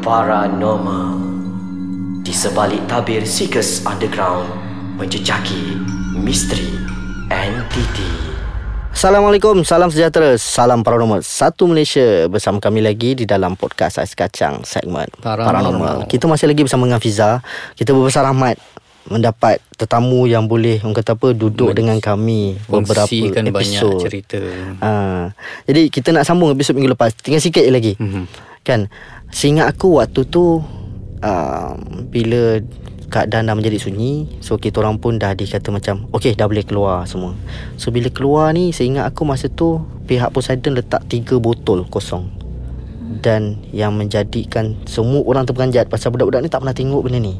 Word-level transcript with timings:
Paranormal 0.00 1.12
Di 2.24 2.32
sebalik 2.32 2.80
tabir 2.88 3.20
Seekers 3.20 3.84
Underground 3.84 4.48
Menjejaki 4.96 5.76
misteri 6.16 6.72
entiti 7.28 8.08
Assalamualaikum, 8.90 9.60
salam 9.60 9.92
sejahtera, 9.92 10.40
salam 10.40 10.80
paranormal 10.80 11.20
Satu 11.20 11.68
Malaysia 11.68 12.24
bersama 12.26 12.64
kami 12.64 12.80
lagi 12.80 13.12
di 13.12 13.28
dalam 13.28 13.60
podcast 13.60 14.00
Ais 14.00 14.16
Kacang 14.16 14.64
segmen 14.64 15.04
Paranormal. 15.20 16.08
Kita 16.08 16.24
masih 16.24 16.48
lagi 16.48 16.64
bersama 16.64 16.88
dengan 16.88 17.04
Fiza 17.04 17.44
Kita 17.76 17.92
berbesar 17.92 18.24
rahmat 18.24 18.56
mendapat 19.04 19.60
tetamu 19.76 20.24
yang 20.24 20.48
boleh 20.48 20.80
orang 20.80 20.96
kata 20.96 21.12
apa 21.12 21.32
duduk 21.32 21.72
Men- 21.72 21.76
dengan 21.76 21.96
kami 22.00 22.56
beberapa 22.68 23.04
Kongsikan 23.04 23.44
banyak 23.48 23.80
episod. 23.80 24.00
cerita 24.00 24.38
Ha. 24.80 24.90
Jadi 25.64 25.88
kita 25.88 26.12
nak 26.12 26.24
sambung 26.24 26.52
episod 26.52 26.76
minggu 26.76 26.92
lepas. 26.92 27.16
Tinggal 27.16 27.40
sikit 27.40 27.64
je 27.64 27.72
lagi. 27.72 27.92
Mhm. 27.96 28.24
Kan? 28.60 28.92
Seingat 29.30 29.70
aku 29.70 30.02
waktu 30.02 30.26
tu 30.26 30.60
uh, 31.22 31.72
bila 32.10 32.60
keadaan 33.10 33.50
dah 33.50 33.56
menjadi 33.58 33.78
sunyi, 33.82 34.38
so 34.38 34.54
kita 34.54 34.78
orang 34.78 35.02
pun 35.02 35.18
dah 35.18 35.34
dikata 35.34 35.74
macam 35.74 36.06
okey 36.14 36.38
dah 36.38 36.46
boleh 36.46 36.62
keluar 36.62 37.06
semua. 37.10 37.34
So 37.74 37.90
bila 37.90 38.10
keluar 38.10 38.54
ni 38.54 38.70
seingat 38.70 39.10
aku 39.10 39.26
masa 39.26 39.50
tu 39.50 39.82
pihak 40.06 40.30
Poseidon 40.30 40.78
letak 40.78 41.06
tiga 41.10 41.38
botol 41.42 41.86
kosong. 41.90 42.26
Dan 43.20 43.58
yang 43.74 43.98
menjadikan 43.98 44.78
semua 44.86 45.26
orang 45.26 45.42
terperanjat 45.42 45.90
pasal 45.90 46.14
budak-budak 46.14 46.46
ni 46.46 46.48
tak 46.50 46.62
pernah 46.62 46.76
tengok 46.76 47.02
benda 47.02 47.18
ni. 47.18 47.34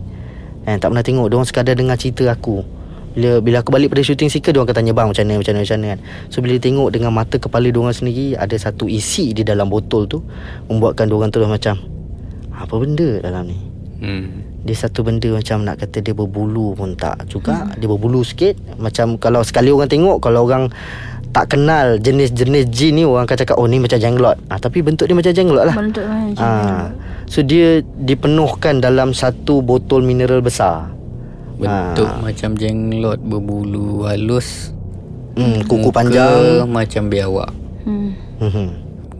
Eh, 0.66 0.76
tak 0.76 0.90
pernah 0.90 1.06
tengok. 1.06 1.26
Diorang 1.30 1.46
sekadar 1.46 1.78
dengar 1.78 1.94
cerita 1.94 2.26
aku. 2.26 2.66
Bila 3.10 3.42
bila 3.42 3.56
aku 3.58 3.74
balik 3.74 3.90
pada 3.90 4.06
shooting 4.06 4.30
seeker 4.30 4.54
Diorang 4.54 4.70
akan 4.70 4.76
tanya 4.86 4.92
bang 4.94 5.10
macam 5.10 5.22
mana 5.26 5.42
macam 5.42 5.52
mana 5.54 5.62
macam 5.66 5.76
mana 5.76 5.86
kan? 5.90 6.00
So 6.30 6.36
bila 6.38 6.54
tengok 6.62 6.88
dengan 6.94 7.10
mata 7.10 7.36
kepala 7.42 7.66
diorang 7.66 7.90
sendiri 7.90 8.38
Ada 8.38 8.70
satu 8.70 8.86
isi 8.86 9.34
di 9.34 9.42
dalam 9.42 9.66
botol 9.66 10.06
tu 10.06 10.22
Membuatkan 10.70 11.10
diorang 11.10 11.34
terus 11.34 11.50
macam 11.50 11.74
Apa 12.54 12.74
benda 12.78 13.18
dalam 13.18 13.50
ni? 13.50 13.58
Hmm. 14.00 14.46
Dia 14.62 14.76
satu 14.76 15.02
benda 15.02 15.28
macam 15.32 15.64
nak 15.66 15.82
kata 15.82 16.00
dia 16.00 16.12
berbulu 16.12 16.72
pun 16.72 16.92
tak 16.96 17.24
juga. 17.28 17.68
Dia 17.76 17.84
berbulu 17.88 18.24
sikit. 18.24 18.56
Macam 18.80 19.16
kalau 19.20 19.40
sekali 19.44 19.72
orang 19.72 19.88
tengok 19.90 20.20
Kalau 20.24 20.46
orang 20.46 20.70
tak 21.30 21.54
kenal 21.54 21.98
jenis-jenis 21.98 22.66
jin 22.74 22.98
ni 22.98 23.04
Orang 23.06 23.22
akan 23.22 23.38
cakap 23.38 23.54
oh 23.58 23.66
ni 23.70 23.78
macam 23.78 24.02
jenglot 24.02 24.34
ha, 24.50 24.58
Tapi 24.58 24.82
bentuk 24.82 25.06
dia 25.06 25.14
macam 25.14 25.30
jenglot 25.30 25.64
lah. 25.66 25.76
Bentuk 25.78 26.02
macam 26.06 26.42
Ah, 26.42 26.90
So 27.30 27.42
dia 27.46 27.82
dipenuhkan 27.82 28.82
dalam 28.82 29.14
satu 29.14 29.62
botol 29.62 30.02
mineral 30.02 30.42
besar 30.42 30.90
Bentuk 31.60 32.08
Ah. 32.08 32.18
macam 32.24 32.56
jenglot 32.56 33.20
berbulu 33.20 34.08
halus 34.08 34.72
hmm, 35.36 35.68
Kuku 35.68 35.92
Muka 35.92 35.96
panjang 36.00 36.64
macam 36.64 37.12
biawak 37.12 37.50
hmm. 37.84 38.10
hmm. 38.40 38.68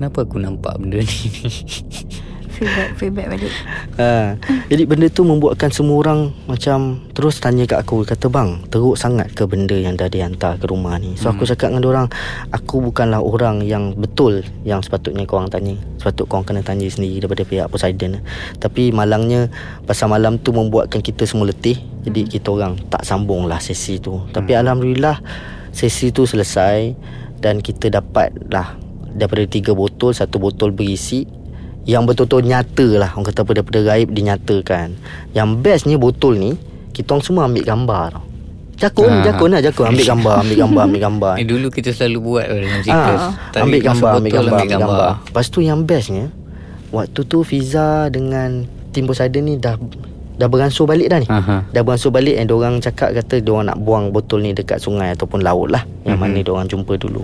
Kenapa 0.00 0.24
aku 0.24 0.41
nampak 0.41 0.80
benda 0.80 1.05
ni 1.05 1.19
Feedback 2.61 2.91
Feedback 3.00 3.27
balik. 3.33 3.53
Ha. 3.97 4.36
Jadi 4.69 4.83
benda 4.84 5.08
tu 5.08 5.25
membuatkan 5.25 5.72
semua 5.72 5.97
orang 6.05 6.28
Macam 6.44 7.00
terus 7.16 7.41
tanya 7.41 7.64
kat 7.64 7.80
aku. 7.80 8.05
Kata 8.05 8.28
bang 8.28 8.61
teruk 8.69 9.00
sangat 9.00 9.33
ke 9.33 9.48
benda 9.48 9.72
yang 9.72 9.97
dah 9.97 10.12
dihantar 10.12 10.61
ke 10.61 10.69
rumah 10.69 11.00
ni? 11.00 11.16
So 11.16 11.33
aku 11.33 11.48
cakap 11.48 11.72
dengan 11.72 11.88
orang 11.88 12.06
Aku 12.53 12.84
bukanlah 12.84 13.25
orang 13.25 13.64
yang 13.64 13.97
betul 13.97 14.44
Yang 14.69 14.92
sepatutnya 14.92 15.25
korang 15.25 15.48
tanya. 15.48 15.72
Sepatut 15.97 16.28
korang 16.28 16.44
kena 16.44 16.61
tanya 16.61 16.84
sendiri 16.92 17.25
Daripada 17.25 17.48
pihak 17.48 17.72
Poseidon. 17.72 18.20
Tapi 18.61 18.92
malangnya 18.92 19.48
Pasal 19.88 20.12
malam 20.12 20.36
tu 20.36 20.53
membuatkan 20.53 21.00
kita 21.00 21.25
semua 21.25 21.48
letih. 21.48 21.81
Jadi 22.05 22.28
kita 22.28 22.53
orang 22.53 22.77
tak 22.92 23.08
sambung 23.08 23.48
lah 23.48 23.56
sesi 23.56 23.97
tu. 23.97 24.20
Tapi 24.36 24.53
Alhamdulillah 24.53 25.16
Sesi 25.72 26.12
tu 26.12 26.28
selesai 26.28 26.92
Dan 27.41 27.64
kita 27.64 27.88
dapat 27.88 28.36
lah 28.53 28.77
Daripada 29.16 29.48
tiga 29.48 29.72
botol 29.72 30.12
Satu 30.12 30.36
botol 30.36 30.77
berisi 30.77 31.39
yang 31.91 32.06
betul-betul 32.06 32.46
nyata 32.46 32.86
lah. 32.96 33.10
Orang 33.10 33.27
kata 33.27 33.42
daripada 33.44 33.80
gaib 33.84 34.08
dinyatakan. 34.08 34.94
Yang 35.33 35.48
bestnya 35.58 35.97
botol 35.97 36.34
ni 36.36 36.52
Kita 36.91 37.12
orang 37.12 37.24
semua 37.24 37.42
ambil 37.44 37.64
gambar 37.64 38.05
tau. 38.12 38.24
Jakun, 38.76 39.10
Ah. 39.10 39.22
jakun 39.22 39.50
lah 39.50 39.60
jakun. 39.60 39.87
Ambil 39.88 40.06
gambar, 40.06 40.34
ambil 40.41 40.56
gambar, 40.59 40.82
ambil 40.84 41.03
gambar. 41.03 41.34
Eh 41.41 41.44
dulu 41.44 41.66
kita 41.69 41.91
selalu 41.91 42.19
buat 42.20 42.44
dalam 42.47 42.64
Ah, 42.64 42.81
siklus 42.81 43.22
Tarik 43.50 43.62
ambil 43.62 43.81
gambar, 43.82 44.10
ambil 44.12 44.32
gambar, 44.32 44.53
ambil 44.54 44.70
gambar. 44.72 45.09
Lepas 45.26 45.47
tu 45.48 45.59
yang 45.60 45.81
bestnya 45.82 46.25
Waktu 46.88 47.20
tu 47.22 47.38
Fiza 47.42 47.88
dengan 48.09 48.64
Tim 48.91 49.04
Poseidon 49.04 49.44
ni 49.44 49.54
dah 49.56 49.78
Dah 50.34 50.48
beransur 50.48 50.84
balik 50.84 51.06
dah 51.06 51.19
ni. 51.19 51.28
Aha. 51.28 51.69
Dah 51.69 51.82
beransur 51.82 52.10
balik 52.10 52.34
And 52.34 52.48
diorang 52.48 52.78
cakap 52.78 53.12
kata 53.12 53.38
Diorang 53.38 53.69
nak 53.69 53.78
buang 53.78 54.09
botol 54.09 54.41
ni 54.41 54.50
dekat 54.50 54.78
sungai 54.78 55.12
Ataupun 55.12 55.41
laut 55.41 55.69
lah. 55.69 55.84
Yang 56.03 56.16
Mhm. 56.16 56.22
mana 56.22 56.38
diorang 56.41 56.66
jumpa 56.66 56.97
dulu. 56.97 57.22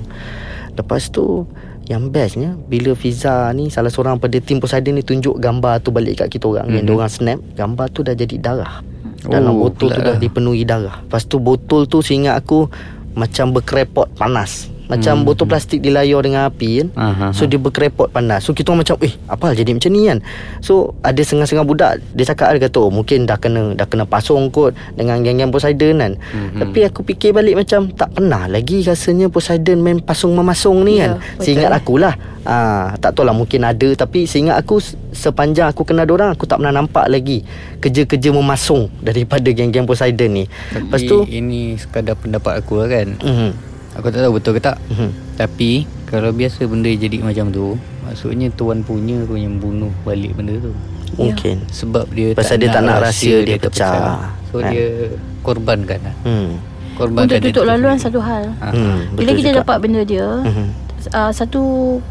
Lepas 0.73 1.09
tu 1.09 1.49
Yang 1.87 2.03
bestnya 2.11 2.51
Bila 2.67 2.93
Fiza 2.99 3.51
ni 3.55 3.71
Salah 3.71 3.91
seorang 3.91 4.19
pada 4.19 4.37
tim 4.43 4.59
Poseidon 4.59 4.99
ni 4.99 5.07
Tunjuk 5.07 5.39
gambar 5.39 5.79
tu 5.81 5.95
balik 5.95 6.27
kat 6.27 6.29
kita 6.35 6.51
orang 6.51 6.67
mm-hmm. 6.67 6.77
Yang 6.83 6.87
diorang 6.91 7.13
snap 7.13 7.39
Gambar 7.55 7.87
tu 7.95 8.01
dah 8.03 8.15
jadi 8.15 8.37
darah 8.39 8.83
Dalam 9.23 9.55
Oh, 9.55 9.71
botol 9.71 9.95
tu 9.95 10.01
dah 10.03 10.15
lah. 10.15 10.21
dipenuhi 10.21 10.67
darah 10.67 11.01
Lepas 11.03 11.25
tu 11.25 11.39
botol 11.39 11.87
tu 11.87 12.03
seingat 12.03 12.37
aku 12.37 12.67
Macam 13.15 13.55
berkerepot 13.55 14.11
panas 14.19 14.69
Macam 14.87 15.15
Hmm. 15.17 15.25
botol 15.25 15.47
plastik 15.47 15.79
dilayar 15.79 16.21
dengan 16.21 16.47
api 16.47 16.71
kan. 16.77 16.89
Aha. 16.95 17.27
So 17.31 17.45
dia 17.45 17.57
berkerepot 17.57 18.07
panas. 18.09 18.41
So 18.41 18.51
kita 18.51 18.71
orang 18.71 18.83
macam 18.83 18.97
Eh 18.99 19.15
apa 19.27 19.51
jadi 19.51 19.71
macam 19.71 19.91
ni 19.91 20.07
kan? 20.07 20.19
So 20.61 20.73
ada 21.01 21.19
setengah-setengah 21.19 21.63
budak 21.65 21.93
Dia 22.13 22.25
cakap 22.25 22.51
dia 22.51 22.65
kata 22.65 22.79
Oh 22.79 22.89
mungkin 22.89 23.23
dah 23.23 23.35
kena 23.35 23.73
Dah 23.73 23.85
kena 23.85 24.05
pasung 24.05 24.47
kot 24.49 24.73
Dengan 24.93 25.21
geng-geng 25.21 25.49
Poseidon 25.49 25.97
kan. 25.97 26.13
Mhm. 26.15 26.59
Tapi 26.61 26.79
aku 26.83 27.03
fikir 27.03 27.31
balik 27.33 27.55
macam 27.57 27.89
Tak 27.89 28.13
pernah 28.13 28.47
lagi 28.47 28.81
rasanya 28.81 29.27
Poseidon 29.27 29.79
main 29.79 29.99
pasung 29.99 30.33
memasung 30.33 30.81
ni 30.81 30.97
Ya, 30.97 31.11
kan. 31.11 31.11
betul. 31.19 31.43
Seingat 31.45 31.71
akulah 31.73 32.15
ah, 32.43 32.95
Tak 32.95 33.13
tahu 33.13 33.25
lah 33.25 33.33
mungkin 33.33 33.63
ada. 33.63 33.89
Tapi 33.93 34.25
seingat 34.25 34.57
aku 34.57 34.79
se- 34.79 34.95
Sepanjang 35.11 35.67
aku 35.67 35.83
kenal 35.83 36.07
orang 36.07 36.31
Aku 36.31 36.45
tak 36.45 36.57
pernah 36.57 36.73
nampak 36.73 37.07
lagi 37.07 37.43
Kerja-kerja 37.77 38.31
memasung 38.31 38.87
Daripada 39.03 39.49
geng-geng 39.49 39.85
Poseidon 39.85 40.31
ni. 40.33 40.45
Tapi 40.47 40.85
Lepas 40.85 41.01
tu 41.03 41.27
ini 41.27 41.75
sekadar 41.75 42.15
pendapat 42.15 42.61
aku 42.61 42.79
lah 42.79 42.89
kan. 42.89 43.09
Mhm, 43.19 43.51
Aku 43.97 44.13
tak 44.13 44.21
tahu 44.23 44.33
betul 44.37 44.53
ke 44.57 44.61
tak 44.61 44.77
mhm. 44.93 45.11
Tapi 45.41 45.71
Kalau 46.07 46.31
biasa 46.31 46.69
benda 46.69 46.93
jadi 46.93 47.17
macam 47.25 47.49
tu 47.51 47.75
Maksudnya 48.05 48.49
tuan 48.55 48.85
punya 48.85 49.25
tu 49.27 49.35
yang 49.35 49.59
bunuh 49.59 49.91
balik 50.05 50.37
benda 50.37 50.55
tu 50.61 50.73
Mungkin 51.17 51.65
Sebab 51.73 52.13
dia 52.13 52.37
Pasal 52.37 52.61
dia 52.61 52.69
tak 52.71 52.85
nak 52.85 53.01
rahsia 53.03 53.43
dia 53.43 53.57
pecah. 53.57 54.31
So 54.53 54.61
Kan? 54.61 54.73
dia 54.73 55.11
korbankan 55.47 56.01
lah 56.03 56.17
hmm. 56.27 56.76
Korbankan 56.97 57.29
Untuk 57.31 57.39
tutup 57.47 57.65
laluan 57.65 57.95
sendiri. 57.95 58.05
satu 58.09 58.21
hal 58.21 58.45
Ah, 58.59 58.73
Hmm, 58.73 58.99
Bila 59.13 59.31
kita 59.33 59.51
juga. 59.51 59.61
dapat 59.61 59.77
benda 59.79 60.03
dia 60.03 60.29
Mhm. 60.43 60.67
uh, 61.09 61.31
Satu 61.31 61.63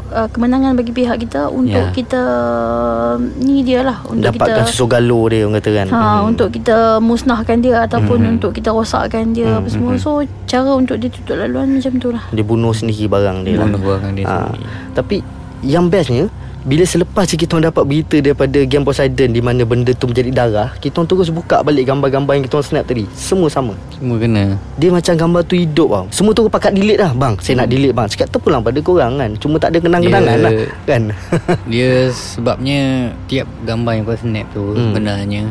uh, 0.08 0.28
kemenangan 0.28 0.72
bagi 0.72 0.90
pihak 0.90 1.18
kita 1.20 1.46
Untuk 1.48 1.84
Ya. 1.84 1.92
kita 1.92 2.22
Ni 3.36 3.60
dia 3.60 3.82
lah 3.82 3.98
Untuk 4.04 4.30
Dapatkan 4.30 4.62
kita 4.62 4.70
susu 4.70 4.84
galo 4.86 5.26
dia 5.26 5.42
orang 5.42 5.58
kata 5.58 5.70
kan 5.74 5.86
Ha, 5.88 5.98
Mhm. 5.98 6.22
untuk 6.28 6.48
kita 6.50 6.76
musnahkan 6.98 7.58
dia 7.58 7.76
ataupun 7.82 8.18
Mhm. 8.18 8.32
untuk 8.32 8.50
kita 8.52 8.70
rosakkan 8.70 9.30
dia 9.30 9.58
apa 9.58 9.66
semua. 9.66 9.96
So 9.96 10.18
cara 10.44 10.70
untuk 10.72 10.96
dia 10.96 11.08
tutup 11.08 11.36
laluan 11.36 11.68
macam 11.72 11.92
tu 11.96 12.08
lah. 12.08 12.22
Dia 12.30 12.42
bunuh 12.42 12.70
sendiri 12.70 13.06
barang 13.06 13.42
dia 13.42 13.54
lah 13.56 13.66
Bunuh 13.66 13.82
barang 13.82 14.12
dia 14.14 14.24
Ah, 14.24 14.46
sendiri 14.46 14.64
Tapi 14.92 15.16
yang 15.62 15.88
bestnya 15.88 16.30
Bila 16.66 16.82
selepas 16.82 17.22
je 17.24 17.38
kita 17.38 17.54
orang 17.54 17.70
dapat 17.70 17.84
berita 17.84 18.18
daripada 18.18 18.58
Game 18.60 18.82
Poseidon 18.82 19.30
Di 19.30 19.38
mana 19.38 19.62
benda 19.62 19.94
tu 19.94 20.04
menjadi 20.04 20.34
darah 20.34 20.74
Kita 20.74 20.98
orang 20.98 21.06
terus 21.08 21.30
buka 21.30 21.62
balik 21.62 21.86
gambar-gambar 21.86 22.32
yang 22.32 22.42
kita 22.42 22.58
orang 22.58 22.68
snap 22.68 22.84
tadi. 22.84 23.06
Semua 23.12 23.46
sama. 23.46 23.78
Semua 23.92 24.18
kena. 24.18 24.58
Dia 24.74 24.90
macam 24.90 25.14
gambar 25.14 25.42
tu 25.42 25.54
hidup 25.54 25.88
tau 25.88 26.04
Semua 26.10 26.34
tu 26.34 26.42
pakat 26.46 26.74
delete 26.74 26.98
lah 26.98 27.14
Bang. 27.14 27.38
Saya 27.38 27.62
nak 27.62 27.70
delete 27.70 27.94
bang. 27.94 28.10
Cakap 28.10 28.28
terpulang 28.28 28.60
pada 28.60 28.78
korang 28.80 29.14
kan. 29.14 29.30
Cuma 29.38 29.56
tak 29.56 29.70
ada 29.70 29.78
kenang-kenangan 29.78 30.26
Dia- 30.34 30.42
lah 30.42 30.52
Kan. 30.84 31.02
Dia 31.70 31.90
sebabnya 32.10 32.80
Tiap 33.24 33.46
gambar 33.62 33.92
yang 33.92 34.04
kau 34.04 34.18
snap 34.18 34.46
tu 34.50 34.64
Hmm. 34.66 34.90
Sebenarnya 34.90 35.42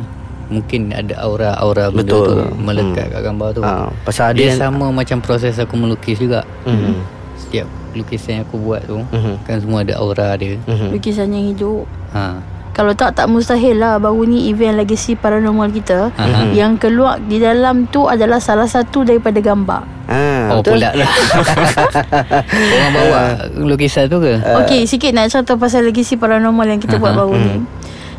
Mungkin 0.46 0.92
ada 0.92 1.16
aura-aura 1.18 1.90
benda 1.90 2.06
Betul. 2.06 2.28
tu 2.28 2.36
Melekat 2.60 3.06
Hmm. 3.08 3.14
kat 3.16 3.22
gambar 3.24 3.48
tu. 3.50 3.62
Ah, 3.64 3.88
Pasal 4.04 4.36
Dia 4.36 4.52
yang 4.52 4.60
sama 4.60 4.92
macam 4.92 5.18
proses 5.18 5.56
aku 5.56 5.74
melukis 5.74 6.20
juga. 6.20 6.44
Mhm. 6.68 7.15
Setiap 7.38 7.66
lukisan 7.92 8.32
yang 8.34 8.46
aku 8.46 8.58
buat 8.58 8.82
tu 8.84 9.00
Mhm. 9.06 9.44
Kan 9.44 9.58
semua 9.58 9.82
ada 9.82 9.96
aura 9.96 10.36
dia 10.36 10.56
Mhm. 10.62 10.92
Lukisan 10.92 11.30
yang 11.30 11.46
hidup. 11.48 11.84
ha. 12.12 12.40
Kalau 12.72 12.92
tak 12.92 13.16
tak 13.16 13.26
mustahil 13.26 13.80
lah 13.80 13.96
baru 13.96 14.26
ni 14.26 14.50
event 14.50 14.76
legacy 14.76 15.16
paranormal 15.16 15.72
kita 15.72 16.12
Aha. 16.12 16.52
yang 16.52 16.76
keluar 16.76 17.16
di 17.18 17.40
dalam 17.40 17.88
tu 17.88 18.04
adalah 18.04 18.36
salah 18.38 18.68
satu 18.68 19.02
daripada 19.02 19.40
gambar. 19.40 19.88
Ah, 20.06 20.52
Oh 20.52 20.60
betul? 20.60 20.76
pula 20.76 20.92
lah 20.92 21.08
Orang 22.76 22.92
bawa 22.94 23.22
lukisan 23.58 24.06
tu 24.06 24.20
ke? 24.20 24.38
Okey, 24.60 24.84
sikit 24.86 25.12
nak 25.12 25.30
cerita 25.30 25.56
pasal 25.56 25.84
legacy 25.84 26.16
paranormal 26.16 26.68
yang 26.68 26.78
kita 26.78 26.98
buat 26.98 27.12
Aha. 27.12 27.20
baru 27.22 27.34
ni. 27.34 27.54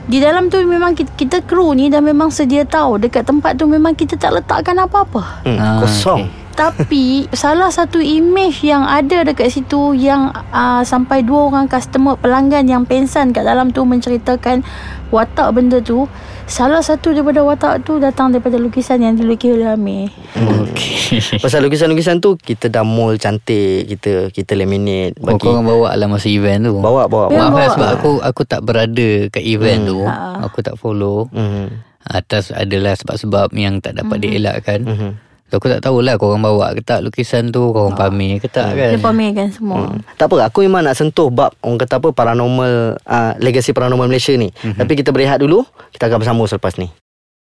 Di 0.07 0.19
dalam 0.19 0.47
tu 0.47 0.57
memang 0.59 0.95
kita, 0.95 1.11
kita 1.13 1.37
kru 1.43 1.75
ni 1.75 1.91
dah 1.91 1.99
memang 1.99 2.31
sedia 2.31 2.63
tahu 2.63 2.97
dekat 2.97 3.23
tempat 3.23 3.55
tu 3.55 3.67
memang 3.67 3.93
kita 3.93 4.15
tak 4.15 4.33
letakkan 4.33 4.79
apa-apa. 4.79 5.43
Hmm, 5.43 5.59
Ah, 5.59 5.83
Kosong 5.83 6.25
Tapi 6.57 7.05
salah 7.37 7.69
satu 7.69 8.01
image 8.01 8.61
yang 8.63 8.83
ada 8.83 9.23
dekat 9.23 9.49
situ 9.51 9.93
yang 9.93 10.29
uh, 10.51 10.83
sampai 10.83 11.21
dua 11.21 11.47
orang 11.47 11.67
customer 11.67 12.17
pelanggan 12.17 12.65
yang 12.65 12.83
pensan 12.83 13.31
kat 13.31 13.45
dalam 13.45 13.71
tu 13.71 13.85
menceritakan 13.85 14.65
watak 15.09 15.53
benda 15.53 15.79
tu. 15.79 16.09
Salah 16.45 16.79
satu 16.79 17.11
daripada 17.11 17.43
watak 17.43 17.83
tu 17.83 17.99
datang 17.99 18.31
daripada 18.31 18.55
lukisan 18.57 18.99
yang 18.99 19.13
dilukis 19.13 19.51
oleh 19.53 19.67
Amir. 19.69 20.15
Okey. 20.33 20.95
Pasal 21.43 21.63
lukisan-lukisan 21.63 22.19
tu 22.19 22.35
Kita 22.35 22.67
dah 22.67 22.83
mold 22.83 23.17
cantik 23.17 23.87
Kita 23.87 24.27
kita 24.29 24.53
laminate 24.53 25.15
Oh, 25.17 25.27
Bagi 25.29 25.43
korang 25.45 25.63
bawa 25.63 25.95
lah 25.95 26.07
masa 26.07 26.27
event 26.27 26.67
tu. 26.67 26.75
Bawa 26.77 27.07
bawa, 27.07 27.31
Memang 27.31 27.51
Maaf 27.51 27.51
bawa. 27.51 27.59
lah 27.59 27.67
bawa. 27.67 27.75
sebab 27.75 27.89
aku 27.93 28.11
aku 28.23 28.43
tak 28.45 28.61
berada 28.63 29.09
kat 29.29 29.43
event 29.43 29.83
Hmm. 29.83 29.89
tu. 29.89 29.99
Ha. 30.03 30.15
Aku 30.45 30.59
tak 30.61 30.75
follow. 30.77 31.27
Mhm. 31.31 31.67
Atas 32.05 32.51
adalah 32.51 32.95
sebab-sebab 32.95 33.51
yang 33.53 33.79
tak 33.79 33.99
dapat 33.99 34.19
dielakkan. 34.21 34.81
Mhm. 34.83 35.11
So, 35.47 35.57
aku 35.57 35.67
tak 35.69 35.79
tahulah 35.79 36.15
korang 36.17 36.41
bawa 36.41 36.75
ke 36.75 36.83
tak 36.83 37.01
lukisan 37.01 37.49
tu, 37.49 37.71
korang 37.71 37.95
pamer 37.95 38.39
ke 38.39 38.47
tak 38.47 38.75
kan. 38.75 38.91
Dia 38.91 38.99
pamerkan 38.99 39.47
semua. 39.49 39.87
Hmm. 39.87 40.03
Tak 40.15 40.27
apa 40.27 40.43
Aku 40.45 40.61
memang 40.61 40.83
nak 40.83 40.95
sentuh 40.95 41.31
Bab 41.31 41.55
orang 41.61 41.79
kata 41.79 41.97
apa 41.97 42.11
Paranormal 42.11 42.73
uh, 42.99 43.33
Legacy 43.39 43.71
paranormal 43.71 44.07
Malaysia 44.07 44.33
ni 44.33 44.49
Mhm. 44.49 44.57
mm-hmm. 44.57 44.79
Tapi 44.81 44.93
kita 44.95 45.11
berehat 45.11 45.39
dulu 45.39 45.63
Kita 45.91 46.07
akan 46.07 46.19
bersambung 46.19 46.45
selepas 46.45 46.75
ni 46.77 46.91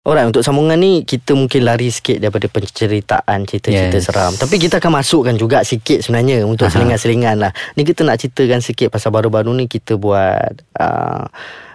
Alright 0.01 0.25
untuk 0.25 0.41
sambungan 0.41 0.75
ni 0.75 1.03
Kita 1.03 1.35
mungkin 1.35 1.61
lari 1.61 1.93
sikit 1.93 2.17
Daripada 2.19 2.49
penceritaan 2.49 3.45
Cerita-cerita 3.45 3.95
Yes. 3.95 4.07
seram 4.07 4.33
Tapi 4.33 4.57
kita 4.57 4.81
akan 4.81 4.97
masukkan 4.97 5.35
juga 5.35 5.61
Sikit 5.61 6.01
sebenarnya 6.01 6.41
Untuk 6.43 6.67
Aha. 6.67 6.73
selingan-selingan 6.73 7.37
lah 7.37 7.53
Ni 7.75 7.85
kita 7.85 8.01
nak 8.01 8.17
ceritakan 8.17 8.59
sikit 8.59 8.89
Pasal 8.89 9.13
baru-baru 9.13 9.53
ni 9.53 9.67
Kita 9.67 9.95
buat 9.95 10.57
uh, 10.75 11.29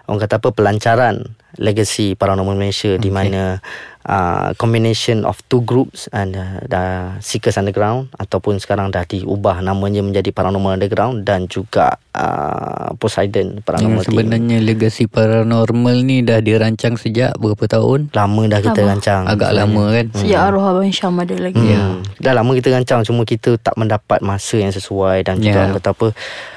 Orang 0.06 0.22
kata 0.22 0.38
apa 0.38 0.50
Pelancaran 0.50 1.22
Legacy 1.56 2.14
Paranormal 2.14 2.54
Malaysia 2.54 2.94
Di 2.96 3.08
mana 3.08 3.64
uh, 4.04 4.52
Combination 4.54 5.24
of 5.24 5.40
two 5.48 5.64
groups 5.64 6.12
and 6.12 6.36
uh, 6.36 6.60
dah 6.62 7.16
Seekers 7.20 7.56
Underground 7.56 8.12
Ataupun 8.14 8.60
sekarang 8.60 8.92
dah 8.92 9.02
diubah 9.02 9.60
Namanya 9.60 10.04
menjadi 10.04 10.30
Paranormal 10.30 10.76
Underground 10.76 11.24
Dan 11.24 11.48
juga 11.48 11.96
uh, 12.12 12.92
Poseidon 12.96 13.64
Paranormal 13.64 14.04
Team 14.04 14.12
sebenarnya 14.12 14.58
legasi 14.60 15.08
paranormal 15.08 15.96
ni 16.02 16.22
dah 16.22 16.38
dirancang 16.38 16.96
sejak 16.96 17.34
berapa 17.36 17.66
tahun? 17.66 18.12
Lama 18.12 18.42
dah 18.46 18.60
kita 18.60 18.82
Lama. 18.82 18.90
rancang 18.92 19.24
Agak 19.26 19.52
lama 19.52 19.84
kan? 19.90 20.06
Sejak 20.12 20.42
arwah 20.44 20.66
Abang 20.70 20.92
Syam 20.92 21.16
ada 21.18 21.36
lagi. 21.40 21.56
Hmm. 21.56 21.72
Ya. 21.72 21.84
Dah 22.20 22.34
lama 22.36 22.52
kita 22.52 22.70
rancang 22.70 23.02
Cuma 23.02 23.24
kita 23.24 23.56
tak 23.56 23.74
mendapat 23.76 24.20
masa 24.20 24.60
yang 24.60 24.70
sesuai 24.70 25.24
Dan 25.24 25.40
juga 25.40 25.56
Ya. 25.56 25.60
orang 25.64 25.80
kata 25.80 25.90
apa 25.92 26.08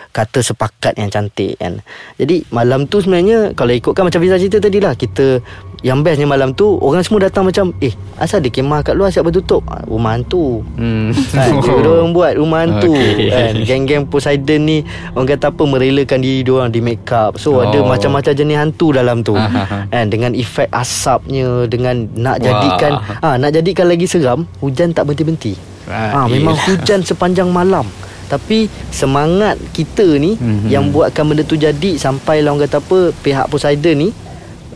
Kata 0.08 0.40
sepakat 0.40 0.96
yang 0.96 1.08
cantik 1.08 1.54
kan 1.54 1.78
Jadi 2.14 2.42
malam 2.48 2.84
tu 2.84 2.98
sebenarnya 2.98 3.52
Kalau 3.52 3.70
ikutkan 3.70 4.02
macam 4.02 4.18
Fiza 4.18 4.34
cerita 4.34 4.58
tadi 4.58 4.78
lah 4.78 4.92
Kita 4.92 5.38
Yang 5.78 5.98
bestnya 6.00 6.24
malam 6.24 6.50
tu 6.50 6.74
Orang 6.74 7.00
semua 7.00 7.22
datang 7.22 7.44
macam 7.44 7.70
Eh 7.78 7.92
asal 8.16 8.38
ada 8.38 8.48
kemah 8.48 8.80
kat 8.80 8.92
luar 8.92 9.08
Siap 9.08 9.22
bertutup 9.22 9.62
Ah, 9.64 9.84
Rumah 9.84 10.12
hantu 10.12 10.64
Hmm. 10.74 11.12
kan, 11.12 11.50
dia 11.54 11.70
orang 11.92 12.10
buat 12.10 12.32
rumah 12.34 12.60
hantu 12.60 12.90
Okey. 12.90 13.28
kan. 13.28 13.52
Geng-geng 13.60 14.04
Poseidon 14.04 14.60
ni 14.60 14.78
Orang 15.12 15.28
kata 15.28 15.48
apa 15.48 15.62
Merelakan 15.62 16.18
diri 16.18 16.40
diorang 16.40 16.68
di 16.68 16.80
make 16.80 17.06
up 17.08 17.36
So 17.36 17.54
oh. 17.54 17.62
ada 17.62 17.78
macam-macam 17.78 18.32
jenis 18.32 18.58
hantu 18.58 18.90
dalam 18.90 19.20
tu 19.20 19.32
Aha. 19.32 19.86
kan, 19.86 20.04
Dengan 20.06 20.32
efek 20.32 20.66
asapnya 20.68 21.64
Dengan 21.64 22.08
nak 22.12 22.36
Wah. 22.36 22.42
jadikan 22.42 22.92
ha, 23.20 23.36
Nak 23.36 23.50
jadikan 23.52 23.86
lagi 23.86 24.04
seram 24.04 24.48
Hujan 24.58 24.90
tak 24.90 25.04
berhenti-henti 25.04 25.54
Ah, 25.84 26.24
ha, 26.24 26.26
Memang 26.26 26.58
hujan 26.58 27.00
sepanjang 27.00 27.48
malam 27.48 27.84
tapi 28.28 28.68
semangat 28.88 29.56
kita 29.72 30.04
ni 30.16 30.36
Mhm. 30.36 30.44
mm-hmm. 30.44 30.68
yang 30.68 30.84
buatkan 30.88 31.24
benda 31.24 31.42
tu 31.42 31.56
jadi 31.56 31.96
sampai 31.96 32.40
lah 32.40 32.52
orang 32.52 32.64
kata 32.64 32.78
apa 32.78 32.98
pihak 33.16 33.48
Poseidon 33.48 33.96
ni 33.96 34.08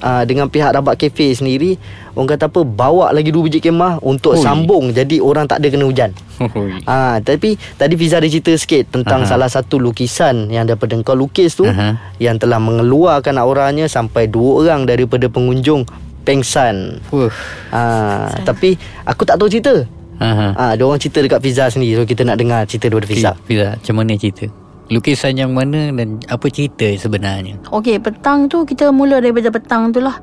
uh, 0.01 0.25
dengan 0.25 0.49
pihak 0.49 0.73
Rabat 0.73 0.97
Cafe 0.97 1.31
sendiri 1.31 1.77
orang 2.13 2.33
kata 2.33 2.49
apa 2.49 2.61
bawa 2.61 3.09
lagi 3.11 3.29
dua 3.29 3.45
biji 3.45 3.61
kemah 3.61 4.01
untuk 4.01 4.35
Oi. 4.35 4.41
sambung 4.41 4.91
jadi 4.91 5.21
orang 5.21 5.45
tak 5.45 5.61
ada 5.61 5.69
kena 5.69 5.85
hujan. 5.85 6.11
Oi. 6.43 6.83
Ah, 6.85 7.17
tapi 7.21 7.55
tadi 7.77 7.95
Fiza 7.95 8.19
ada 8.19 8.27
cerita 8.27 8.53
sikit 8.53 8.91
tentang 8.91 9.23
Aha. 9.23 9.31
salah 9.31 9.47
satu 9.47 9.79
lukisan 9.79 10.49
yang 10.49 10.67
daripada 10.67 10.97
kau 11.01 11.15
lukis 11.15 11.55
tu 11.55 11.65
Aha. 11.65 11.97
yang 12.19 12.37
telah 12.37 12.59
mengeluarkan 12.59 13.37
auranya 13.37 13.87
sampai 13.87 14.27
dua 14.27 14.61
orang 14.61 14.85
daripada 14.85 15.29
pengunjung 15.29 15.87
pengsan. 16.23 17.03
Wuh. 17.11 17.31
Ah, 17.71 18.31
tapi 18.43 18.77
aku 19.03 19.23
tak 19.23 19.39
tahu 19.39 19.49
cerita. 19.49 19.87
Aha. 20.23 20.49
Ah, 20.55 20.73
dia 20.79 20.87
orang 20.87 21.03
cerita 21.03 21.19
dekat 21.19 21.43
Fiza 21.43 21.67
sendiri 21.67 21.99
so 21.99 22.07
kita 22.07 22.23
nak 22.23 22.39
dengar 22.39 22.63
cerita 22.71 22.87
daripada 22.87 23.11
Fiza. 23.11 23.31
Fiza. 23.43 23.43
Fiza, 23.43 23.69
macam 23.83 23.95
mana 23.99 24.13
cerita? 24.15 24.47
Lukisan 24.93 25.35
yang 25.35 25.51
mana 25.57 25.89
dan 25.91 26.21
apa 26.29 26.47
cerita 26.53 26.85
sebenarnya? 26.85 27.59
Okey, 27.73 27.99
petang 27.99 28.47
tu 28.47 28.63
kita 28.69 28.93
mula 28.93 29.19
daripada 29.19 29.49
petang 29.49 29.91
tu 29.91 30.05
lah. 30.05 30.21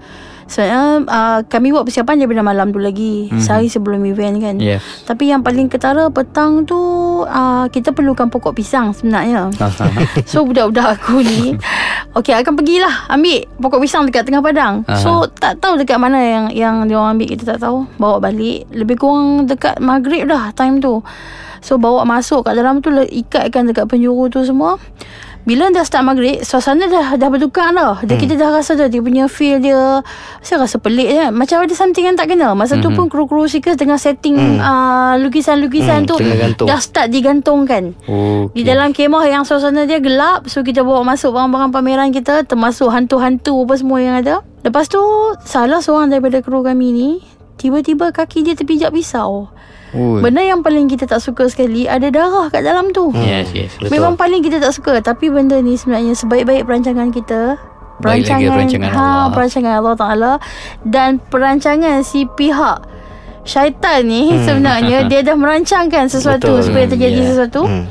Sebenarnya 0.50 1.06
uh, 1.06 1.40
kami 1.46 1.70
buat 1.70 1.86
persiapan 1.86 2.26
daripada 2.26 2.42
malam 2.42 2.74
tu 2.74 2.82
lagi. 2.82 3.30
Mm-hmm. 3.30 3.42
Sehari 3.42 3.70
sebelum 3.70 4.02
event 4.06 4.42
kan. 4.42 4.56
Yes. 4.58 4.82
Tapi 5.06 5.30
yang 5.30 5.46
paling 5.46 5.70
ketara 5.70 6.10
petang 6.10 6.66
tu 6.66 6.78
uh, 7.26 7.70
kita 7.70 7.94
perlukan 7.94 8.34
pokok 8.34 8.58
pisang 8.58 8.90
sebenarnya. 8.94 9.54
so 10.30 10.46
budak-budak 10.46 10.98
aku 10.98 11.22
ni 11.22 11.54
Okey 12.10 12.34
akan 12.34 12.58
pergilah 12.58 13.06
ambil 13.14 13.46
pokok 13.62 13.80
pisang 13.86 14.10
dekat 14.10 14.26
tengah 14.26 14.42
padang. 14.42 14.82
Aha. 14.90 14.98
So 14.98 15.30
tak 15.30 15.62
tahu 15.62 15.78
dekat 15.78 16.02
mana 16.02 16.18
yang 16.18 16.46
yang 16.50 16.76
dia 16.90 16.98
orang 16.98 17.16
ambil 17.16 17.28
kita 17.30 17.56
tak 17.56 17.62
tahu. 17.62 17.86
Bawa 18.02 18.18
balik 18.18 18.66
lebih 18.74 18.98
kurang 18.98 19.46
dekat 19.46 19.78
maghrib 19.78 20.26
dah 20.26 20.50
time 20.58 20.82
tu. 20.82 21.06
So 21.62 21.78
bawa 21.78 22.08
masuk 22.10 22.50
kat 22.50 22.58
dalam 22.58 22.82
tu 22.82 22.90
ikatkan 22.90 23.70
dekat 23.70 23.86
penjuru 23.86 24.26
tu 24.34 24.42
semua. 24.42 24.82
Bila 25.42 25.70
dah 25.70 25.82
start 25.82 26.04
maghrib 26.04 26.40
Suasana 26.40 26.86
dah 26.86 27.16
dah 27.16 27.28
bertukar 27.28 27.72
dah 27.72 28.00
dia, 28.00 28.12
Hmm. 28.12 28.22
Kita 28.22 28.34
dah 28.36 28.50
rasa 28.52 28.76
dah 28.76 28.86
Dia 28.86 29.00
punya 29.00 29.26
feel 29.26 29.58
dia 29.58 30.04
Saya 30.40 30.64
rasa 30.64 30.78
pelik 30.78 31.08
je. 31.08 31.26
Macam 31.30 31.62
ada 31.62 31.74
something 31.74 32.04
yang 32.04 32.14
tak 32.14 32.30
kena. 32.30 32.52
Masa 32.54 32.78
tu 32.78 32.92
pun 32.92 33.08
kru-kru 33.08 33.46
seekers 33.46 33.76
Tengah 33.76 33.96
setting 33.96 34.36
Hmm. 34.36 34.60
uh, 34.60 35.14
Lukisan-lukisan 35.18 36.04
Hmm, 36.04 36.10
tu 36.10 36.16
tengah. 36.18 36.54
Dah 36.66 36.78
start 36.78 37.08
digantungkan. 37.10 37.96
Oh, 38.06 38.52
di 38.52 38.62
dalam 38.62 38.92
kemah 38.92 39.26
yang 39.26 39.44
suasana 39.44 39.84
dia 39.84 39.98
gelap 39.98 40.46
So 40.46 40.62
kita 40.62 40.82
bawa 40.82 41.02
masuk 41.06 41.32
barang-barang 41.32 41.72
pameran 41.72 42.10
kita 42.10 42.44
Termasuk 42.44 42.88
hantu-hantu 42.88 43.64
apa 43.64 43.74
semua 43.76 44.00
yang 44.00 44.16
ada. 44.16 44.44
Lepas 44.62 44.86
tu 44.86 45.00
Salah 45.42 45.80
seorang 45.80 46.10
daripada 46.10 46.40
kru 46.40 46.62
kami 46.62 46.88
ni 46.90 47.10
Tiba-tiba 47.56 48.10
kaki 48.10 48.42
dia 48.42 48.54
terpijak 48.54 48.92
pisau 48.92 49.52
Ui. 49.92 50.22
Benda 50.22 50.40
yang 50.40 50.62
paling 50.62 50.86
kita 50.86 51.04
tak 51.04 51.18
suka 51.18 51.46
sekali 51.46 51.84
Ada 51.84 52.08
darah 52.08 52.46
kat 52.48 52.62
dalam 52.62 52.90
tu 52.90 53.10
Yes, 53.12 53.50
yes. 53.52 53.74
Betul. 53.76 53.90
Memang 53.92 54.14
paling 54.16 54.40
kita 54.40 54.58
tak 54.58 54.70
suka 54.72 55.00
Tapi 55.00 55.28
benda 55.28 55.58
ni 55.58 55.74
sebenarnya 55.74 56.14
Sebaik-baik 56.14 56.64
perancangan 56.64 57.10
kita 57.10 57.58
Baik 58.00 58.26
lagi 58.28 58.48
perancangan 58.48 58.90
ha, 58.90 58.96
Allah. 58.96 59.26
Perancangan 59.34 59.74
Allah 59.76 59.96
Ta'ala 59.96 60.32
Dan 60.82 61.18
perancangan 61.20 62.00
si 62.02 62.24
pihak 62.28 62.86
Syaitan 63.42 64.04
ni 64.04 64.30
hmm. 64.30 64.42
sebenarnya 64.46 64.98
Dia 65.10 65.22
dah 65.22 65.34
merancangkan 65.34 66.06
sesuatu 66.06 66.54
Betul. 66.54 66.66
Supaya 66.66 66.86
terjadi 66.86 67.10
Hmm, 67.12 67.22
yeah. 67.22 67.32
sesuatu 67.32 67.62
Hmm. 67.66 67.86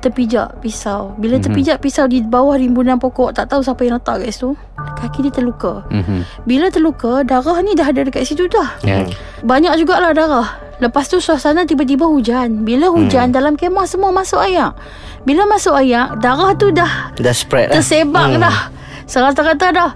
Terpijak 0.00 0.58
pisau 0.58 1.14
Bila 1.14 1.36
Mhm. 1.36 1.44
terpijak 1.44 1.78
pisau 1.78 2.04
Di 2.04 2.18
bawah 2.20 2.56
rimbunan 2.56 2.96
pokok 2.96 3.30
Tak 3.32 3.46
tahu 3.46 3.62
siapa 3.62 3.84
yang 3.84 3.94
letak 3.96 4.18
kat 4.18 4.32
situ 4.32 4.50
Kaki 4.74 5.22
dia 5.22 5.32
terluka 5.32 5.86
Mhm. 5.86 6.42
Bila 6.42 6.66
terluka 6.68 7.22
Darah 7.22 7.60
ni 7.60 7.70
dah 7.72 7.86
ada 7.86 8.02
dekat 8.02 8.24
situ 8.24 8.48
dah 8.48 8.66
Ya. 8.80 9.06
banyak 9.42 9.74
jugalah 9.76 10.10
darah 10.10 10.58
Lepas 10.82 11.06
tu 11.06 11.22
suasana 11.22 11.62
tiba-tiba 11.62 12.10
hujan 12.10 12.66
Bila 12.66 12.90
hujan 12.90 13.30
hmm. 13.30 13.36
dalam 13.38 13.54
kemah 13.54 13.86
semua 13.86 14.10
masuk 14.10 14.42
ayak 14.42 14.74
Bila 15.22 15.46
masuk 15.46 15.78
ayak 15.78 16.18
Darah 16.18 16.58
tu 16.58 16.74
dah 16.74 17.14
Dah 17.14 17.30
spread 17.30 17.70
lah. 17.70 17.78
tersebak 17.78 18.34
hmm. 18.34 18.42
dah 18.42 18.56
Serata-rata 19.06 19.66
dah 19.70 19.90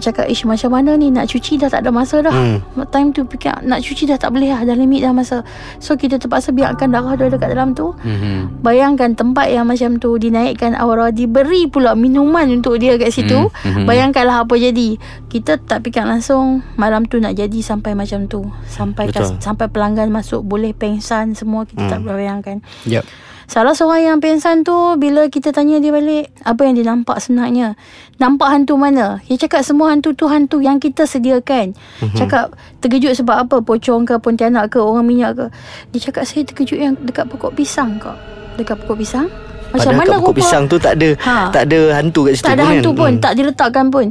Cakap 0.00 0.26
ish 0.30 0.44
macam 0.46 0.74
mana 0.74 0.94
ni? 0.94 1.10
Nak 1.10 1.30
cuci 1.30 1.60
dah 1.60 1.70
tak 1.70 1.86
ada 1.86 1.90
masa 1.90 2.22
dah. 2.22 2.32
Hmm. 2.32 2.60
hmm. 2.62 2.86
Time 2.90 3.10
tu 3.10 3.26
fikir 3.26 3.64
Nak 3.66 3.82
cuci 3.82 4.06
dah 4.06 4.18
tak 4.20 4.30
boleh 4.30 4.54
lah 4.54 4.62
Dah 4.62 4.76
limit 4.76 5.02
dah 5.02 5.12
masa. 5.14 5.42
So 5.82 5.98
kita 5.98 6.18
terpaksa 6.20 6.54
biarkan 6.54 6.94
darah 6.94 7.14
dia 7.18 7.30
dekat 7.30 7.50
dalam 7.52 7.74
tu. 7.74 7.94
Mhm. 8.02 8.62
Bayangkan 8.62 9.18
tempat 9.18 9.50
yang 9.50 9.66
macam 9.66 9.98
tu 9.98 10.16
Dinaikkan 10.16 10.78
aura 10.78 11.10
Diberi 11.10 11.66
pula 11.66 11.98
minuman 11.98 12.46
untuk 12.50 12.78
dia 12.78 12.94
kat 12.96 13.10
situ. 13.10 13.50
Hmm, 13.50 13.84
mhm. 13.84 13.84
Bayangkanlah 13.86 14.46
apa 14.46 14.54
jadi. 14.56 14.96
Kita 15.28 15.58
tak 15.58 15.86
fikir 15.86 16.06
langsung 16.06 16.62
Malam 16.78 17.06
tu 17.06 17.18
nak 17.18 17.34
jadi 17.34 17.58
sampai 17.60 17.98
macam 17.98 18.30
tu. 18.30 18.46
Sampai 18.70 19.10
kas, 19.10 19.34
sampai 19.42 19.66
pelanggan 19.70 20.10
masuk 20.10 20.46
Boleh 20.46 20.70
pengsan 20.70 21.34
semua 21.34 21.66
Kita 21.66 21.86
tak 21.90 21.98
boleh 22.02 22.24
bayangkan. 22.24 22.62
Yep. 22.86 23.33
Salah 23.44 23.72
seorang 23.72 24.02
yang 24.02 24.18
pengsan 24.18 24.62
tu 24.62 24.72
Bila 24.96 25.28
kita 25.28 25.50
tanya 25.50 25.76
dia 25.76 25.92
balik 25.92 26.32
Apa 26.42 26.64
yang 26.64 26.74
dia 26.74 26.86
nampak 26.86 27.20
sebenarnya? 27.20 27.76
Nampak 28.16 28.48
hantu 28.48 28.74
mana? 28.74 29.20
Dia 29.24 29.36
cakap 29.36 29.60
semua 29.60 29.92
hantu 29.92 30.12
tu 30.12 30.24
Hantu 30.26 30.58
yang 30.58 30.78
kita 30.78 31.04
sediakan. 31.04 31.76
Mm-hmm. 31.76 32.16
Cakap 32.16 32.56
terkejut 32.80 33.12
sebab 33.14 33.44
apa? 33.44 33.60
Pocong 33.60 34.02
ke 34.02 34.14
Pontianak 34.16 34.72
ke 34.72 34.78
Orang 34.78 35.04
minyak 35.04 35.36
ke? 35.36 35.46
Dia 35.92 36.10
cakap 36.10 36.24
saya 36.24 36.42
terkejut 36.42 36.78
yang 36.78 36.94
Dekat 36.98 37.28
pokok 37.28 37.52
pisang 37.52 38.00
kak. 38.00 38.16
Dekat 38.56 38.80
pokok 38.80 38.96
pisang? 38.96 39.28
Macam 39.74 39.90
Padahal 39.90 39.98
mana 39.98 40.10
pokok 40.16 40.30
rupa 40.30 40.38
pisang 40.38 40.64
tu 40.64 40.76
tak 40.78 40.94
ada 40.96 41.08
Ha. 41.18 41.36
tak 41.50 41.62
ada 41.66 41.80
hantu 41.98 42.20
kat 42.30 42.34
situ 42.38 42.46
Tak 42.46 42.54
ada 42.54 42.62
pun 42.62 42.70
hantu 42.70 42.90
kan? 42.90 42.98
pun 42.98 43.10
Hmm. 43.10 43.22
Tak 43.22 43.32
diletakkan 43.34 43.86
pun. 43.90 44.06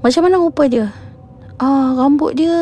Macam 0.00 0.20
mana 0.24 0.36
rupa 0.40 0.62
dia 0.64 0.86
Ah, 1.60 1.92
rambut 1.92 2.32
dia 2.32 2.56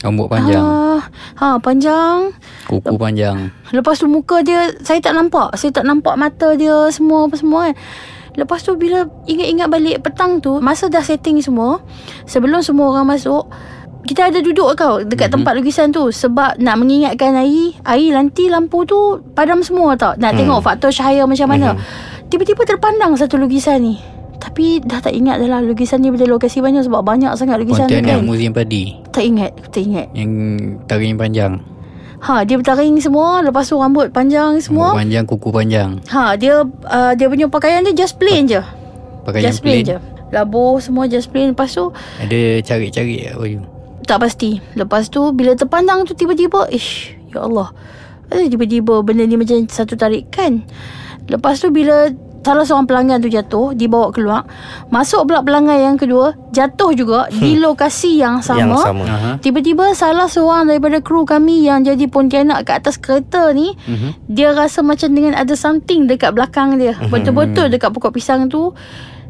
Rambut 0.00 0.32
panjang. 0.32 0.64
ah, 0.64 1.04
ha, 1.36 1.60
panjang 1.60 2.32
Kuku 2.64 2.96
panjang. 2.96 3.52
Lepas 3.76 4.00
tu 4.00 4.08
muka 4.08 4.40
dia 4.40 4.72
Saya 4.80 5.04
tak 5.04 5.12
nampak 5.12 5.52
Saya 5.60 5.68
tak 5.68 5.84
nampak 5.84 6.16
mata 6.16 6.56
dia 6.56 6.88
Semua 6.88 7.28
apa 7.28 7.36
semua 7.36 7.68
kan 7.68 7.76
Lepas 8.40 8.64
tu 8.64 8.72
bila 8.80 9.04
Ingat-ingat 9.28 9.68
balik 9.68 9.96
petang 10.00 10.40
tu 10.40 10.64
Masa 10.64 10.88
dah 10.88 11.04
setting 11.04 11.44
semua 11.44 11.84
Sebelum 12.24 12.64
semua 12.64 12.88
orang 12.88 13.12
masuk 13.12 13.52
kita 14.08 14.32
ada 14.32 14.40
duduk 14.40 14.72
kau 14.72 15.04
dekat 15.04 15.28
tempat 15.28 15.52
lukisan 15.52 15.92
tu 15.92 16.08
sebab 16.08 16.56
nak 16.56 16.80
mengingatkan 16.80 17.36
air, 17.36 17.76
air 17.84 18.16
nanti 18.16 18.48
lampu 18.48 18.88
tu 18.88 19.20
padam 19.36 19.60
semua 19.60 20.00
tau. 20.00 20.16
Nak 20.16 20.32
tengok 20.32 20.64
faktor 20.64 20.88
cahaya 20.88 21.28
macam 21.28 21.52
mana. 21.52 21.76
Tiba-tiba 22.32 22.64
terpandang 22.64 23.12
satu 23.20 23.36
lukisan 23.36 23.84
ni. 23.84 24.00
Tapi 24.58 24.82
dah 24.82 24.98
tak 24.98 25.14
ingat 25.14 25.38
dah 25.38 25.54
lah 25.54 25.62
lukisan 25.62 26.02
ni 26.02 26.10
pada 26.10 26.26
lokasi 26.26 26.58
mana 26.58 26.82
sebab 26.82 27.06
banyak 27.06 27.30
sangat 27.38 27.62
lukisan 27.62 27.86
Pontianak 27.86 28.10
kan. 28.10 28.26
Museum 28.26 28.50
Padi 28.50 28.90
Tak 29.14 29.22
ingat, 29.22 29.54
tak 29.70 29.86
ingat. 29.86 30.10
Yang 30.18 30.32
taring 30.90 31.14
panjang 31.14 31.62
Ha, 32.18 32.42
dia 32.42 32.58
bertaring 32.58 32.98
semua, 32.98 33.38
lepas 33.46 33.70
tu 33.70 33.78
rambut 33.78 34.10
panjang 34.10 34.58
semua. 34.58 34.90
Rambut 34.90 35.06
panjang, 35.06 35.24
kuku 35.30 35.48
panjang 35.54 36.02
Ha, 36.10 36.34
dia 36.34 36.66
uh, 36.66 37.12
dia 37.14 37.30
punya 37.30 37.46
pakaian 37.46 37.86
dia 37.86 37.94
just 37.94 38.18
plain 38.18 38.50
je. 38.50 38.58
Pakai 39.22 39.46
yang 39.46 39.54
just 39.54 39.62
plain 39.62 39.86
plain 39.86 39.94
je. 39.94 39.98
Labuh 40.34 40.82
semua 40.82 41.06
just 41.06 41.30
plain. 41.30 41.54
Lepas 41.54 41.78
tu 41.78 41.94
Ada 42.18 42.58
carik-carik 42.66 43.30
kat 43.30 43.34
baju 43.38 43.78
tak 44.08 44.24
pasti. 44.24 44.58
Lepas 44.72 45.12
tu 45.12 45.20
bila 45.36 45.52
terpandang 45.52 46.08
tu 46.08 46.16
tiba-tiba, 46.16 46.64
ish, 46.72 47.12
ya 47.30 47.44
Allah. 47.44 47.76
Tiba-tiba 48.32 49.04
benda 49.04 49.28
ni 49.28 49.36
macam 49.36 49.68
satu 49.68 50.00
tarikan. 50.00 50.64
Lepas 51.28 51.60
tu 51.60 51.68
bila 51.68 52.08
salah 52.40 52.62
seorang 52.62 52.84
pelanggan 52.84 53.18
tu 53.18 53.28
jatuh, 53.28 53.72
dibawa 53.72 54.08
keluar, 54.08 54.42
masuk 54.88 55.24
pula 55.24 55.40
pelanggan 55.40 55.78
yang 55.84 55.96
kedua, 55.96 56.32
jatuh 56.48 56.90
juga 56.90 57.28
di 57.28 57.56
lokasi 57.56 58.16
yang 58.16 58.40
sama. 58.40 58.58
Yang 58.58 58.78
sama. 58.82 59.04
Tiba-tiba 59.38 59.92
salah 59.92 60.26
seorang 60.26 60.64
daripada 60.66 60.98
kru 60.98 61.22
kami 61.22 61.62
yang 61.62 61.82
jadi 61.82 62.00
Pontianak 62.04 62.64
kat 62.64 62.80
atas 62.80 62.96
kereta 62.96 63.52
ni, 63.52 63.76
Mhm. 63.78 64.26
dia 64.26 64.50
rasa 64.50 64.80
macam 64.80 65.10
dengan 65.10 65.34
ada 65.34 65.52
something 65.52 66.06
dekat 66.06 66.32
belakang 66.32 66.76
dia. 66.76 66.96
Betul-betul 67.04 67.68
dekat 67.68 67.90
pokok 67.90 68.12
pisang 68.12 68.46
tu. 68.46 68.72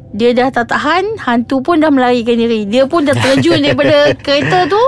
Dia 0.09 0.33
dah 0.33 0.49
tak 0.49 0.71
tahan, 0.71 1.21
hantu 1.21 1.61
pun 1.61 1.79
dah 1.79 1.91
melarikan 1.91 2.33
diri. 2.35 2.65
Dia 2.65 2.87
pun 2.87 3.03
dah 3.03 3.12
terjun 3.12 3.61
daripada 3.65 4.15
kereta 4.15 4.65
tu. 4.65 4.81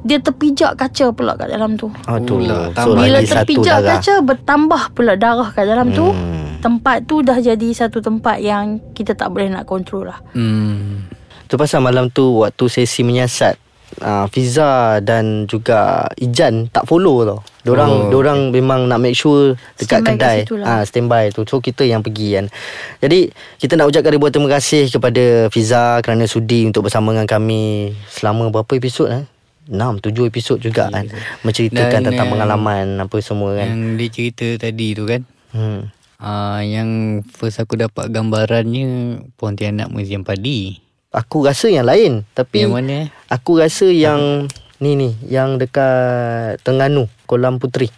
Dia 0.00 0.16
terpijak 0.18 0.78
kaca 0.78 1.10
pula 1.10 1.34
kat 1.34 1.50
dalam 1.50 1.74
tu. 1.74 1.90
Aduh. 2.06 2.38
Pula, 2.38 2.70
So 2.72 2.94
Bila 2.94 3.18
terpijak 3.20 3.82
darah. 3.82 3.98
kaca 3.98 4.14
bertambah 4.22 4.82
pula 4.92 5.18
darah 5.18 5.50
kat 5.50 5.66
dalam 5.66 5.90
tu. 5.90 6.14
Hmm. 6.58 6.60
Tempat 6.60 7.06
tu 7.06 7.22
dah 7.22 7.38
jadi 7.38 7.68
satu 7.70 8.02
tempat 8.02 8.42
yang 8.42 8.82
kita 8.92 9.14
tak 9.14 9.30
boleh 9.30 9.46
nak 9.48 9.64
kontrol 9.64 10.10
lah. 10.10 10.18
Hmm. 10.34 11.06
Tu 11.46 11.54
pasal 11.54 11.80
malam 11.80 12.10
tu 12.10 12.42
waktu 12.42 12.66
sesi 12.66 13.00
menyiasat 13.00 13.56
uh, 14.02 14.26
Fiza 14.28 15.00
dan 15.00 15.46
juga 15.46 16.04
Ijan 16.14 16.68
tak 16.68 16.84
follow 16.84 17.24
tau. 17.24 17.40
Diorang 17.62 17.88
Oh, 17.88 18.08
diorang 18.10 18.50
memang 18.50 18.84
nak 18.84 18.98
make 18.98 19.14
sure 19.14 19.56
dekat 19.76 20.02
Standby 20.02 20.12
kat 20.12 20.44
kedai 20.44 20.58
lah. 20.60 20.66
ah 20.68 20.82
standby 20.82 21.24
tu. 21.30 21.44
So 21.44 21.58
kita 21.58 21.84
yang 21.84 22.02
pergi 22.02 22.36
kan. 22.36 22.46
Jadi 22.98 23.30
kita 23.56 23.78
nak 23.78 23.88
ucapkan 23.88 24.12
ribuan 24.12 24.28
terima 24.28 24.50
kasih 24.50 24.90
kepada 24.90 25.48
Fiza 25.48 26.02
kerana 26.02 26.26
sudi 26.26 26.66
untuk 26.66 26.84
bersama 26.84 27.16
dengan 27.16 27.24
kami 27.24 27.94
selama 28.08 28.50
berapa 28.50 28.72
episod 28.74 29.08
eh? 29.08 29.24
6 29.68 30.00
7 30.00 30.16
episod 30.24 30.56
juga 30.56 30.88
kan 30.88 31.04
menceritakan 31.44 32.00
Dan, 32.00 32.06
tentang 32.08 32.32
pengalaman 32.32 32.96
apa 32.98 33.16
semua 33.20 33.52
kan. 33.52 33.68
Yang 33.68 33.80
dia 33.94 34.08
cerita 34.08 34.48
tadi 34.58 34.92
tu 34.92 35.04
kan 35.04 35.22
Hmm. 35.48 35.88
Uh, 36.22 36.60
Yang 36.62 37.22
first 37.32 37.58
aku 37.62 37.78
dapat 37.78 38.10
gambarannya 38.12 39.22
Pontianak 39.38 39.90
Museum 39.90 40.22
Padi 40.22 40.78
Aku 41.10 41.42
rasa 41.46 41.72
yang 41.72 41.88
lain 41.88 42.22
tapi 42.36 42.62
Yang 42.66 42.72
mana 42.74 42.92
eh? 42.92 43.06
aku 43.32 43.58
rasa 43.58 43.88
yang 43.88 44.46
ni 44.78 44.94
ni 44.94 45.10
yang 45.26 45.58
dekat 45.58 46.62
Tengganu 46.62 47.10
Kolam 47.26 47.58
Puteri. 47.58 47.90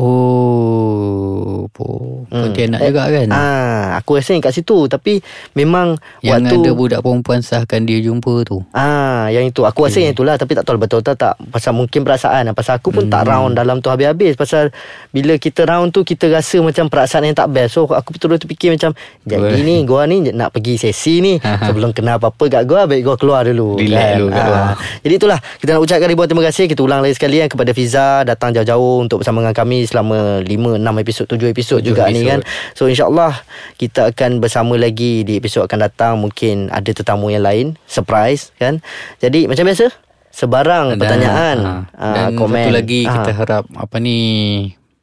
Oh 0.00 1.68
po, 1.68 2.24
Pontianak 2.32 2.80
Eh, 2.80 2.88
juga 2.88 3.04
kan 3.12 3.28
Ah, 3.30 3.84
aku 4.00 4.16
rasa 4.16 4.32
kat 4.40 4.52
situ 4.52 4.88
tapi 4.88 5.20
memang 5.52 5.96
Yang 6.24 6.32
waktu 6.48 6.54
ada 6.60 6.70
budak 6.72 7.00
perempuan 7.04 7.40
sahkan 7.44 7.84
dia 7.84 8.00
jumpa 8.00 8.44
tu 8.48 8.64
Ah, 8.72 9.28
yang 9.28 9.44
itu. 9.48 9.62
Aku 9.64 9.84
rasa 9.84 10.00
yang 10.00 10.16
itulah 10.16 10.40
tapi 10.40 10.56
tak 10.56 10.64
tahu 10.64 10.80
betul 10.80 11.04
tak 11.04 11.20
tak. 11.20 11.34
Pasal 11.52 11.76
mungkin 11.76 12.02
perasaan. 12.02 12.50
Pasal 12.56 12.80
aku 12.80 12.90
pun 12.94 13.06
hmm. 13.06 13.12
tak 13.12 13.22
round 13.28 13.52
dalam 13.56 13.84
tu 13.84 13.92
habis-habis. 13.92 14.34
Pasal 14.34 14.72
bila 15.12 15.36
kita 15.36 15.68
round 15.68 15.92
tu 15.92 16.02
kita 16.02 16.32
rasa 16.32 16.58
macam 16.64 16.88
perasaan 16.88 17.28
yang 17.28 17.36
tak 17.36 17.52
best. 17.52 17.76
So 17.76 17.84
aku 17.90 18.16
betul-betul 18.16 18.48
fikir 18.50 18.74
macam 18.74 18.96
jadi 19.26 19.60
ni 19.60 19.84
gua 19.84 20.08
ni 20.08 20.32
nak 20.32 20.54
pergi 20.56 20.80
sesi 20.80 21.20
ni 21.20 21.36
sebelum 21.66 21.92
kena 21.92 22.16
apa-apa 22.16 22.48
kat 22.48 22.62
gua 22.64 22.88
baik 22.88 23.02
gua 23.04 23.16
keluar 23.20 23.44
dulu. 23.44 23.76
Relax 23.76 24.08
dulu 24.16 24.28
kat. 24.32 24.44
Ah. 24.48 24.74
Jadi 25.04 25.14
itulah 25.14 25.38
kita 25.60 25.70
nak 25.76 25.82
ucapkan 25.84 26.08
ribuan 26.08 26.26
terima 26.30 26.44
kasih. 26.48 26.64
Kita 26.70 26.80
ulang 26.82 27.00
lagi 27.04 27.14
sekali 27.14 27.36
kan 27.44 27.48
kepada 27.52 27.70
Fiza 27.76 28.06
datang 28.24 28.50
jauh-jauh 28.56 29.04
untuk 29.04 29.22
bersama 29.22 29.44
dengan 29.44 29.56
kami 29.56 29.89
selama 29.90 30.16
5 30.40 30.46
6 30.78 31.02
episod 31.02 31.26
7 31.26 31.50
episod 31.50 31.80
juga 31.80 32.06
ni 32.06 32.22
episod. 32.22 32.30
kan. 32.30 32.40
So 32.72 32.86
insyaAllah 32.86 33.42
kita 33.74 34.14
akan 34.14 34.38
bersama 34.38 34.74
lagi 34.76 35.20
di 35.20 35.34
episod 35.34 35.66
akan 35.66 35.78
datang. 35.82 36.12
Mungkin 36.16 36.70
ada 36.70 36.86
tetamu 36.86 37.28
yang 37.28 37.42
lain. 37.42 37.74
Surprise 37.84 38.54
kan. 38.54 38.78
Jadi 39.18 39.44
macam 39.44 39.66
biasa. 39.66 39.90
Sebarang 40.30 40.94
Dan, 40.94 40.96
pertanyaan. 40.96 41.58
ah, 41.58 41.82
ah, 41.92 42.14
Dan 42.14 42.38
komen. 42.38 42.62
satu 42.62 42.72
lagi 42.72 43.02
Ah. 43.02 43.14
kita 43.18 43.30
harap 43.34 43.64
Apa 43.74 43.98
ni 43.98 44.18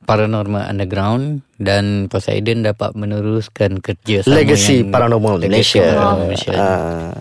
Paranormal 0.08 0.72
Underground 0.72 1.44
Dan 1.60 2.08
Poseidon 2.08 2.64
dapat 2.64 2.96
meneruskan 2.96 3.84
kerja 3.84 4.24
sama 4.24 4.40
Legacy 4.40 4.86
yang, 4.86 4.94
Paranormal 4.94 5.42
Legacy 5.42 5.52
Malaysia. 5.52 5.84
Paranormal 5.84 6.18
Malaysia. 6.30 6.52
Uh, 6.54 7.14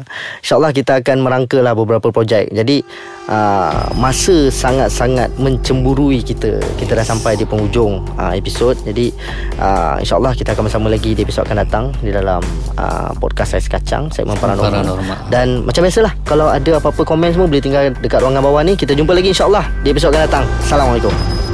InsyaAllah 0.45 0.71
kita 0.77 0.93
akan 1.01 1.17
merangka 1.25 1.59
lah 1.65 1.73
beberapa 1.73 2.13
projek. 2.13 2.53
Jadi 2.53 2.85
uh, 3.33 3.91
masa 3.97 4.53
sangat-sangat 4.53 5.35
mencemburui 5.41 6.21
kita. 6.21 6.61
Kita 6.77 6.93
dah 6.95 7.03
sampai 7.03 7.41
di 7.41 7.49
penghujung 7.49 8.05
uh, 8.21 8.37
episod. 8.37 8.77
Jadi 8.77 9.09
uh, 9.57 9.97
insyaAllah 10.05 10.37
kita 10.37 10.53
akan 10.53 10.69
bersama 10.69 10.93
lagi 10.93 11.17
di 11.17 11.25
episod 11.25 11.49
akan 11.49 11.57
datang 11.65 11.85
di 12.05 12.13
dalam 12.13 12.45
uh, 12.77 13.11
podcast 13.17 13.57
Ais 13.57 13.73
Kacang 13.73 14.13
segmen 14.13 14.37
Paranormal. 14.37 14.85
Paranormal. 14.85 15.17
Dan 15.33 15.65
macam 15.65 15.81
biasalah 15.81 16.13
kalau 16.29 16.53
ada 16.53 16.77
apa-apa 16.77 17.09
komen 17.09 17.33
semua 17.33 17.49
boleh 17.49 17.65
tinggal 17.65 17.89
dekat 18.05 18.21
ruangan 18.21 18.45
bawah 18.45 18.61
ni. 18.61 18.77
Kita 18.77 18.93
jumpa 18.93 19.17
lagi 19.17 19.33
insyaAllah 19.33 19.65
di 19.81 19.97
episod 19.97 20.13
akan 20.13 20.23
datang. 20.29 20.45
Assalamualaikum. 20.61 21.46